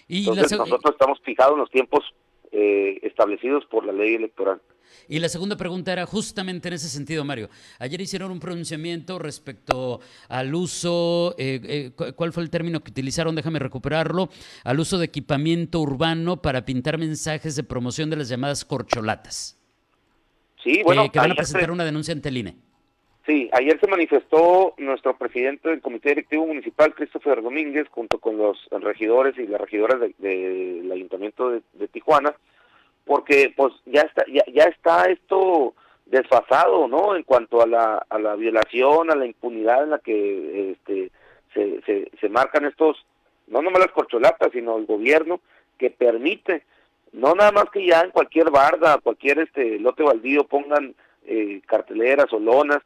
Entonces 0.08 0.58
nosotros 0.58 0.94
estamos 0.94 1.20
fijados 1.22 1.54
en 1.54 1.60
los 1.60 1.70
tiempos 1.70 2.04
eh, 2.51 3.00
establecidos 3.04 3.66
por 3.66 3.86
la 3.86 3.94
ley 3.94 4.16
electoral. 4.16 4.60
Y 5.08 5.20
la 5.20 5.30
segunda 5.30 5.56
pregunta 5.56 5.94
era 5.94 6.08
justamente 6.08 6.68
en 6.68 6.74
ese 6.74 6.88
sentido, 6.88 7.24
Mario. 7.24 7.50
Ayer 7.78 8.01
hicieron 8.01 8.32
un 8.32 8.39
pronunciamiento 8.39 9.20
respecto 9.20 10.00
al 10.28 10.54
uso, 10.54 11.36
eh, 11.38 11.92
eh, 11.98 12.13
¿cuál 12.16 12.34
fue 12.34 12.42
el 12.42 12.50
término 12.50 12.80
que 12.80 12.89
utilizaron? 12.89 13.36
Déjame 13.36 13.60
recuperarlo, 13.60 14.30
al 14.63 14.80
uso 14.80 14.98
de 14.98 15.06
equipamiento 15.06 15.80
urbano 15.80 16.42
para 16.42 16.66
pintar 16.66 16.98
mensajes 16.98 17.56
de 17.56 17.63
promoción 17.63 18.10
de 18.10 18.18
las 18.18 18.30
llamadas 18.30 18.66
corcholatas. 18.66 19.59
Sí, 20.63 20.82
bueno. 20.84 21.10
que 21.12 21.20
van 21.20 21.32
a 21.32 21.36
presentar 21.36 21.72
una 21.72 21.86
denuncia 21.86 22.13
ante 22.13 22.30
el 22.30 22.38
INE. 22.38 22.56
Sí, 23.25 23.48
ayer 23.54 23.80
se 23.80 23.88
manifestó 23.88 24.74
nuestro 24.78 25.16
presidente 25.16 25.70
del 25.70 25.82
Comité 25.82 26.10
Directivo 26.10 26.48
Municipal, 26.48 26.96
Christopher 26.96 27.44
Domínguez, 27.44 27.88
junto 27.89 28.18
con 28.18 28.38
los 28.38 28.58
regidores 28.72 29.38
y 29.38 29.46
las 29.46 29.62
regidoras 29.62 30.00
del 30.18 30.92
Ayuntamiento 30.92 31.51
de, 31.51 31.88
Tijuana, 31.89 32.34
porque 33.06 33.54
pues 33.56 33.74
ya 33.86 34.01
está, 34.01 34.24
ya, 34.28 34.63
está 34.63 35.06
esto 35.06 35.75
desfasado, 36.08 36.88
¿no? 36.88 37.16
En 37.16 37.22
cuanto 37.22 37.62
a 37.62 37.68
la, 37.68 38.04
a 38.10 38.18
la 38.18 38.36
violación, 38.36 39.12
a 39.12 39.16
la 39.16 39.28
impunidad 39.28 39.84
en 39.84 39.89
la 39.92 40.00
que 40.00 40.72
este, 40.72 41.12
se, 41.54 41.82
se, 41.84 42.12
se 42.20 42.30
marcan 42.30 42.66
estos, 42.66 43.06
no 43.48 43.62
nomás 43.62 43.82
las 43.82 43.92
corcholatas, 43.92 44.50
sino 44.54 44.78
el 44.78 44.88
gobierno 44.88 45.39
que 45.78 45.92
permite, 45.92 46.63
no 47.13 47.34
nada 47.36 47.51
más 47.51 47.66
que 47.72 47.86
ya 47.86 48.01
en 48.01 48.12
cualquier 48.12 48.51
barda, 48.51 49.00
cualquier 49.00 49.39
este 49.39 49.80
lote 49.80 50.04
baldío 50.04 50.44
pongan 50.46 50.96
eh, 51.25 51.62
carteleras 51.66 52.32
o 52.34 52.39
lonas, 52.39 52.80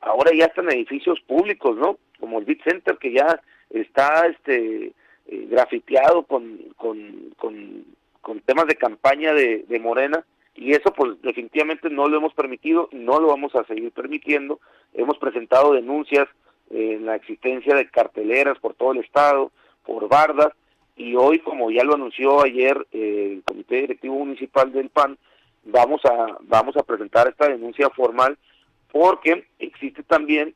ahora 0.00 0.32
ya 0.34 0.46
están 0.46 0.70
edificios 0.70 1.20
públicos, 1.20 1.76
¿no? 1.76 1.98
Como 2.18 2.38
el 2.38 2.44
Bit 2.44 2.62
Center 2.64 2.98
que 2.98 3.12
ya 3.12 3.40
está 3.70 4.26
este 4.26 4.92
eh, 5.26 5.46
grafiteado 5.50 6.24
con, 6.24 6.58
con, 6.76 7.34
con, 7.36 8.40
temas 8.46 8.66
de 8.66 8.76
campaña 8.76 9.32
de, 9.32 9.64
de 9.68 9.78
Morena 9.78 10.24
y 10.54 10.72
eso 10.72 10.92
pues 10.92 11.20
definitivamente 11.22 11.90
no 11.90 12.08
lo 12.08 12.16
hemos 12.16 12.34
permitido 12.34 12.88
no 12.92 13.20
lo 13.20 13.28
vamos 13.28 13.54
a 13.54 13.64
seguir 13.64 13.92
permitiendo. 13.92 14.60
Hemos 14.94 15.18
presentado 15.18 15.72
denuncias 15.72 16.26
en 16.70 17.06
la 17.06 17.16
existencia 17.16 17.74
de 17.74 17.88
carteleras 17.88 18.58
por 18.58 18.74
todo 18.74 18.92
el 18.92 18.98
estado, 18.98 19.52
por 19.84 20.08
bardas 20.08 20.52
y 21.00 21.16
hoy 21.16 21.38
como 21.38 21.70
ya 21.70 21.82
lo 21.82 21.94
anunció 21.94 22.42
ayer 22.42 22.86
eh, 22.92 23.36
el 23.36 23.42
Comité 23.42 23.76
Directivo 23.76 24.16
Municipal 24.16 24.70
del 24.70 24.90
PAN, 24.90 25.16
vamos 25.64 26.02
a 26.04 26.36
vamos 26.42 26.76
a 26.76 26.82
presentar 26.82 27.26
esta 27.26 27.48
denuncia 27.48 27.88
formal 27.88 28.36
porque 28.92 29.46
existe 29.58 30.02
también 30.02 30.54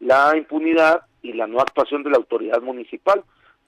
la 0.00 0.36
impunidad 0.36 1.02
y 1.22 1.32
la 1.34 1.46
no 1.46 1.60
actuación 1.60 2.02
de 2.02 2.10
la 2.10 2.16
autoridad 2.16 2.60
municipal. 2.60 3.22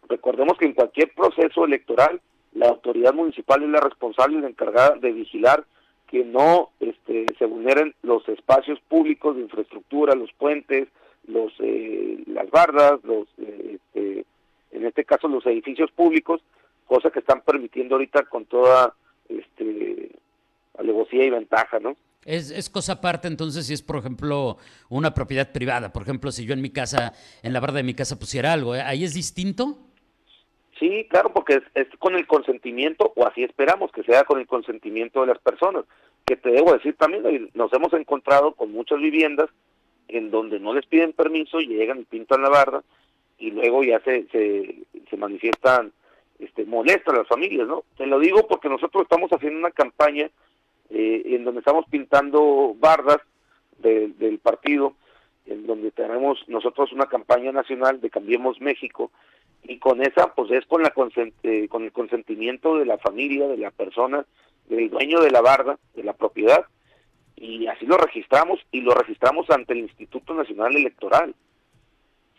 Recordemos 0.09 0.59
que 0.59 0.67
en 0.67 0.73
cualquier 0.73 1.15
proceso 1.15 1.65
electoral 1.65 2.21
la 2.55 2.71
autoridad 2.71 3.15
municipal 3.15 3.63
es 3.63 3.69
la 3.69 3.81
responsable 3.81 4.39
y 4.39 4.41
la 4.41 4.49
encargada 4.49 4.97
de 4.97 5.13
vigilar 5.13 5.65
que 6.09 6.25
no 6.25 6.71
este, 6.81 7.27
se 7.39 7.47
vulneren 7.47 7.95
los 8.03 8.29
espacios 8.29 8.81
públicos 8.89 9.37
de 9.37 9.43
infraestructura, 9.43 10.17
los 10.17 10.33
puentes, 10.33 10.89
los 11.29 11.53
eh, 11.61 12.25
las 12.27 12.51
bardas, 12.51 12.99
los 13.05 13.29
eh, 13.39 13.79
este, 13.79 14.25
en 14.73 14.87
este 14.87 15.05
caso 15.05 15.29
los 15.29 15.47
edificios 15.47 15.91
públicos, 15.91 16.41
cosa 16.87 17.11
que 17.11 17.21
están 17.21 17.43
permitiendo 17.43 17.95
ahorita 17.95 18.25
con 18.25 18.45
toda 18.45 18.95
este 19.29 20.11
alevosía 20.79 21.25
y 21.25 21.31
ventaja, 21.31 21.79
¿no? 21.81 21.97
Es, 22.25 22.51
es, 22.51 22.69
cosa 22.69 22.95
aparte 22.95 23.29
entonces 23.29 23.67
si 23.67 23.73
es, 23.73 23.83
por 23.83 23.97
ejemplo, 23.97 24.59
una 24.89 25.15
propiedad 25.15 25.53
privada. 25.53 25.93
Por 25.93 26.03
ejemplo, 26.03 26.33
si 26.33 26.45
yo 26.45 26.55
en 26.55 26.61
mi 26.61 26.71
casa, 26.71 27.13
en 27.43 27.53
la 27.53 27.61
barda 27.61 27.77
de 27.77 27.85
mi 27.85 27.95
casa 27.95 28.19
pusiera 28.19 28.53
algo, 28.53 28.75
¿eh? 28.75 28.83
¿ahí 28.83 29.05
es 29.05 29.15
distinto? 29.15 29.79
Sí, 30.79 31.07
claro, 31.09 31.33
porque 31.33 31.63
es, 31.75 31.87
con 31.99 32.17
el 32.17 32.27
consentimiento, 32.27 33.13
o 33.17 33.27
así 33.27 33.43
esperamos 33.45 33.91
que 33.93 34.03
sea 34.03 34.25
con 34.25 34.41
el 34.41 34.47
consentimiento 34.47 35.21
de 35.21 35.29
las 35.29 35.39
personas. 35.39 35.85
Que 36.27 36.37
te 36.37 36.51
debo 36.51 36.73
decir 36.73 36.97
también, 36.97 37.51
nos 37.55 37.73
hemos 37.73 37.93
encontrado 37.95 38.53
con 38.53 38.73
muchas 38.73 38.99
viviendas 38.99 39.49
en 40.09 40.31
donde 40.31 40.61
no 40.61 40.75
les 40.75 40.85
piden 40.87 41.13
permiso, 41.13 41.61
llegan 41.61 42.01
y 42.01 42.05
pintan 42.05 42.43
la 42.43 42.49
barda, 42.49 42.83
y 43.39 43.51
luego 43.51 43.83
ya 43.85 44.01
se, 44.01 44.27
se, 44.29 44.83
se 45.09 45.17
manifiestan 45.17 45.93
este, 46.39 46.65
molestas 46.65 47.17
las 47.17 47.29
familias, 47.29 47.67
¿no? 47.67 47.85
Te 47.97 48.07
lo 48.07 48.19
digo 48.19 48.47
porque 48.47 48.69
nosotros 48.69 49.03
estamos 49.03 49.31
haciendo 49.31 49.59
una 49.59 49.71
campaña 49.71 50.31
eh, 50.91 51.23
en 51.27 51.45
donde 51.45 51.61
estamos 51.61 51.87
pintando 51.91 52.75
bardas 52.79 53.19
del 53.79 54.39
partido 54.39 54.95
en 55.47 55.67
donde 55.67 55.91
tenemos 55.93 56.39
nosotros 56.49 56.93
una 56.93 57.07
campaña 57.07 57.53
nacional 57.53 58.01
de 58.01 58.11
Cambiemos 58.11 58.61
México, 58.61 59.11
y 59.63 59.79
con 59.79 60.03
esa, 60.03 60.35
pues 60.35 60.51
es 60.51 60.65
con, 60.67 60.83
la 60.83 60.93
eh, 61.43 61.69
con 61.69 61.85
el 61.85 61.93
consentimiento 61.93 62.77
de 62.77 62.87
la 62.87 62.99
familia, 62.99 63.49
de 63.49 63.57
la 63.57 63.71
persona, 63.71 64.25
del 64.69 64.91
dueño 64.91 65.21
de 65.21 65.31
la 65.31 65.41
barda, 65.41 65.79
de 65.95 66.05
la 66.05 66.13
propiedad, 66.13 66.65
y 67.37 67.67
así 67.67 67.87
lo 67.87 67.97
registramos, 67.97 68.61
y 68.73 68.81
lo 68.81 68.93
registramos 68.95 69.49
ante 69.51 69.73
el 69.73 69.81
Instituto 69.81 70.35
Nacional 70.35 70.75
Electoral, 70.77 71.35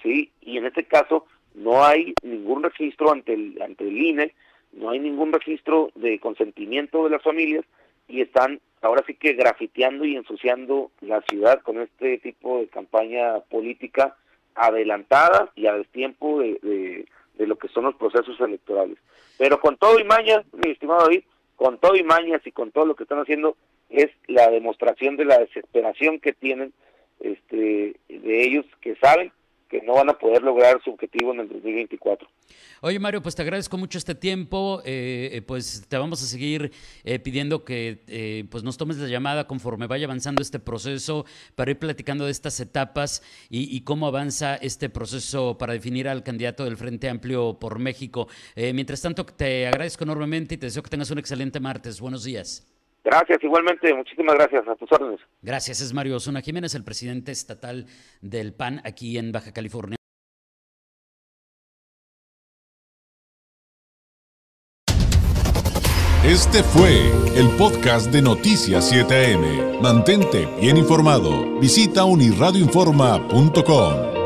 ¿sí? 0.01 0.32
Y 0.42 0.58
en 0.58 0.66
este 0.66 0.86
caso 0.86 1.25
no 1.56 1.84
hay 1.84 2.13
ningún 2.24 2.63
registro 2.63 3.12
ante 3.12 3.34
el, 3.34 3.62
ante 3.62 3.88
el 3.88 3.98
INE, 3.98 4.34
no 4.74 4.92
hay 4.92 5.00
ningún 5.00 5.34
registro 5.34 5.89
de 5.96 6.20
consentimiento 6.20 7.04
de 7.04 7.10
las 7.10 7.24
familias, 7.24 7.66
y 8.08 8.22
están 8.22 8.62
ahora 8.82 9.04
sí 9.06 9.16
que 9.16 9.34
grafiteando 9.34 10.06
y 10.06 10.16
ensuciando 10.16 10.92
la 11.01 11.22
ciudad 11.22 11.62
con 11.62 11.82
este 11.82 12.20
tipo 12.20 12.60
de 12.60 12.68
campaña 12.68 13.39
política 13.50 14.16
adelantada 14.56 15.51
y 15.56 15.68
a 15.68 15.74
destiempo 15.74 16.39
de, 16.39 17.06
de, 17.36 17.48
lo 17.48 17.58
que 17.58 17.68
son 17.70 17.86
los 17.86 17.96
procesos 17.96 18.39
electorales. 18.39 18.98
Pero 19.38 19.60
con 19.60 19.77
todo 19.77 20.00
y 20.00 20.04
mañas, 20.04 20.44
mi 20.54 20.72
estimado 20.72 21.04
David, 21.04 21.24
con 21.56 21.77
todo 21.80 21.96
y 21.96 22.04
mañas 22.04 22.42
y 22.46 22.51
con 22.51 22.72
todo 22.72 22.86
lo 22.86 22.96
que 22.96 23.04
están 23.04 23.20
haciendo, 23.20 23.56
es 23.89 24.10
la 24.27 24.50
demostración 24.50 25.16
de 25.18 25.25
la 25.25 25.39
desesperación 25.39 26.20
que 26.20 26.34
tienen 26.34 26.74
este, 27.20 27.96
de 28.10 28.44
ellos 28.44 28.66
que 28.82 28.96
saben 28.96 29.32
que 29.68 29.82
no 29.82 29.94
van 29.94 30.10
a 30.10 30.18
poder 30.18 30.42
lograr 30.42 30.82
su 30.84 30.92
objetivo 30.92 31.34
en 31.34 31.42
el 31.42 31.50
2024. 31.50 32.28
Oye 32.82 33.00
Mario, 33.00 33.22
pues 33.22 33.36
te 33.36 33.42
agradezco 33.42 33.78
mucho 33.78 33.98
este 33.98 34.16
tiempo, 34.16 34.82
eh, 34.86 35.30
eh, 35.34 35.42
pues 35.42 35.86
te 35.88 35.98
vamos 35.98 36.22
a 36.22 36.26
seguir 36.26 36.72
eh, 37.04 37.20
pidiendo 37.20 37.66
que 37.66 38.46
pues 38.50 38.64
nos 38.64 38.78
tomes 38.78 38.98
la 38.98 39.08
llamada 39.08 39.48
conforme 39.48 39.88
vaya 39.88 40.06
avanzando 40.06 40.42
este 40.42 40.60
proceso 40.60 41.26
para 41.56 41.72
ir 41.72 41.80
platicando 41.80 42.26
de 42.26 42.32
estas 42.32 42.60
etapas 42.60 43.24
y, 43.50 43.82
cómo 43.82 44.08
avanza 44.08 44.56
este 44.56 44.90
proceso 44.90 45.58
para 45.58 45.74
definir 45.74 46.08
al 46.08 46.24
candidato 46.24 46.66
del 46.66 46.78
Frente 46.78 47.10
Amplio 47.10 47.58
por 47.60 47.80
México. 47.80 48.28
mientras 48.56 49.02
tanto, 49.02 49.26
te 49.26 49.68
agradezco 49.68 50.04
enormemente 50.04 50.56
y 50.56 50.58
te 50.58 50.68
deseo 50.68 50.84
que 50.84 50.90
tengas 50.90 51.12
un 51.12 51.20
excelente 51.20 51.60
martes. 51.60 52.02
Buenos 52.02 52.24
días. 52.24 52.77
Gracias, 53.08 53.42
igualmente, 53.42 53.92
muchísimas 53.94 54.36
gracias, 54.36 54.68
a 54.68 54.76
tus 54.76 54.92
órdenes. 54.92 55.22
Gracias, 55.42 55.80
es 55.80 55.94
Mario 55.94 56.18
Osuna 56.18 56.42
Jiménez, 56.42 56.76
el 56.76 56.84
presidente 56.84 57.32
estatal 57.32 57.86
del 58.20 58.54
PAN 58.54 58.82
aquí 58.84 59.18
en 59.18 59.32
Baja 59.32 59.54
California. 59.54 59.96
Este 66.26 66.62
fue 66.64 67.10
el 67.38 67.48
podcast 67.58 68.12
de 68.12 68.22
Noticias 68.22 68.92
7am. 68.92 69.80
Mantente 69.80 70.46
bien 70.60 70.76
informado. 70.76 71.58
Visita 71.62 72.04
unirradioinforma.com. 72.04 74.17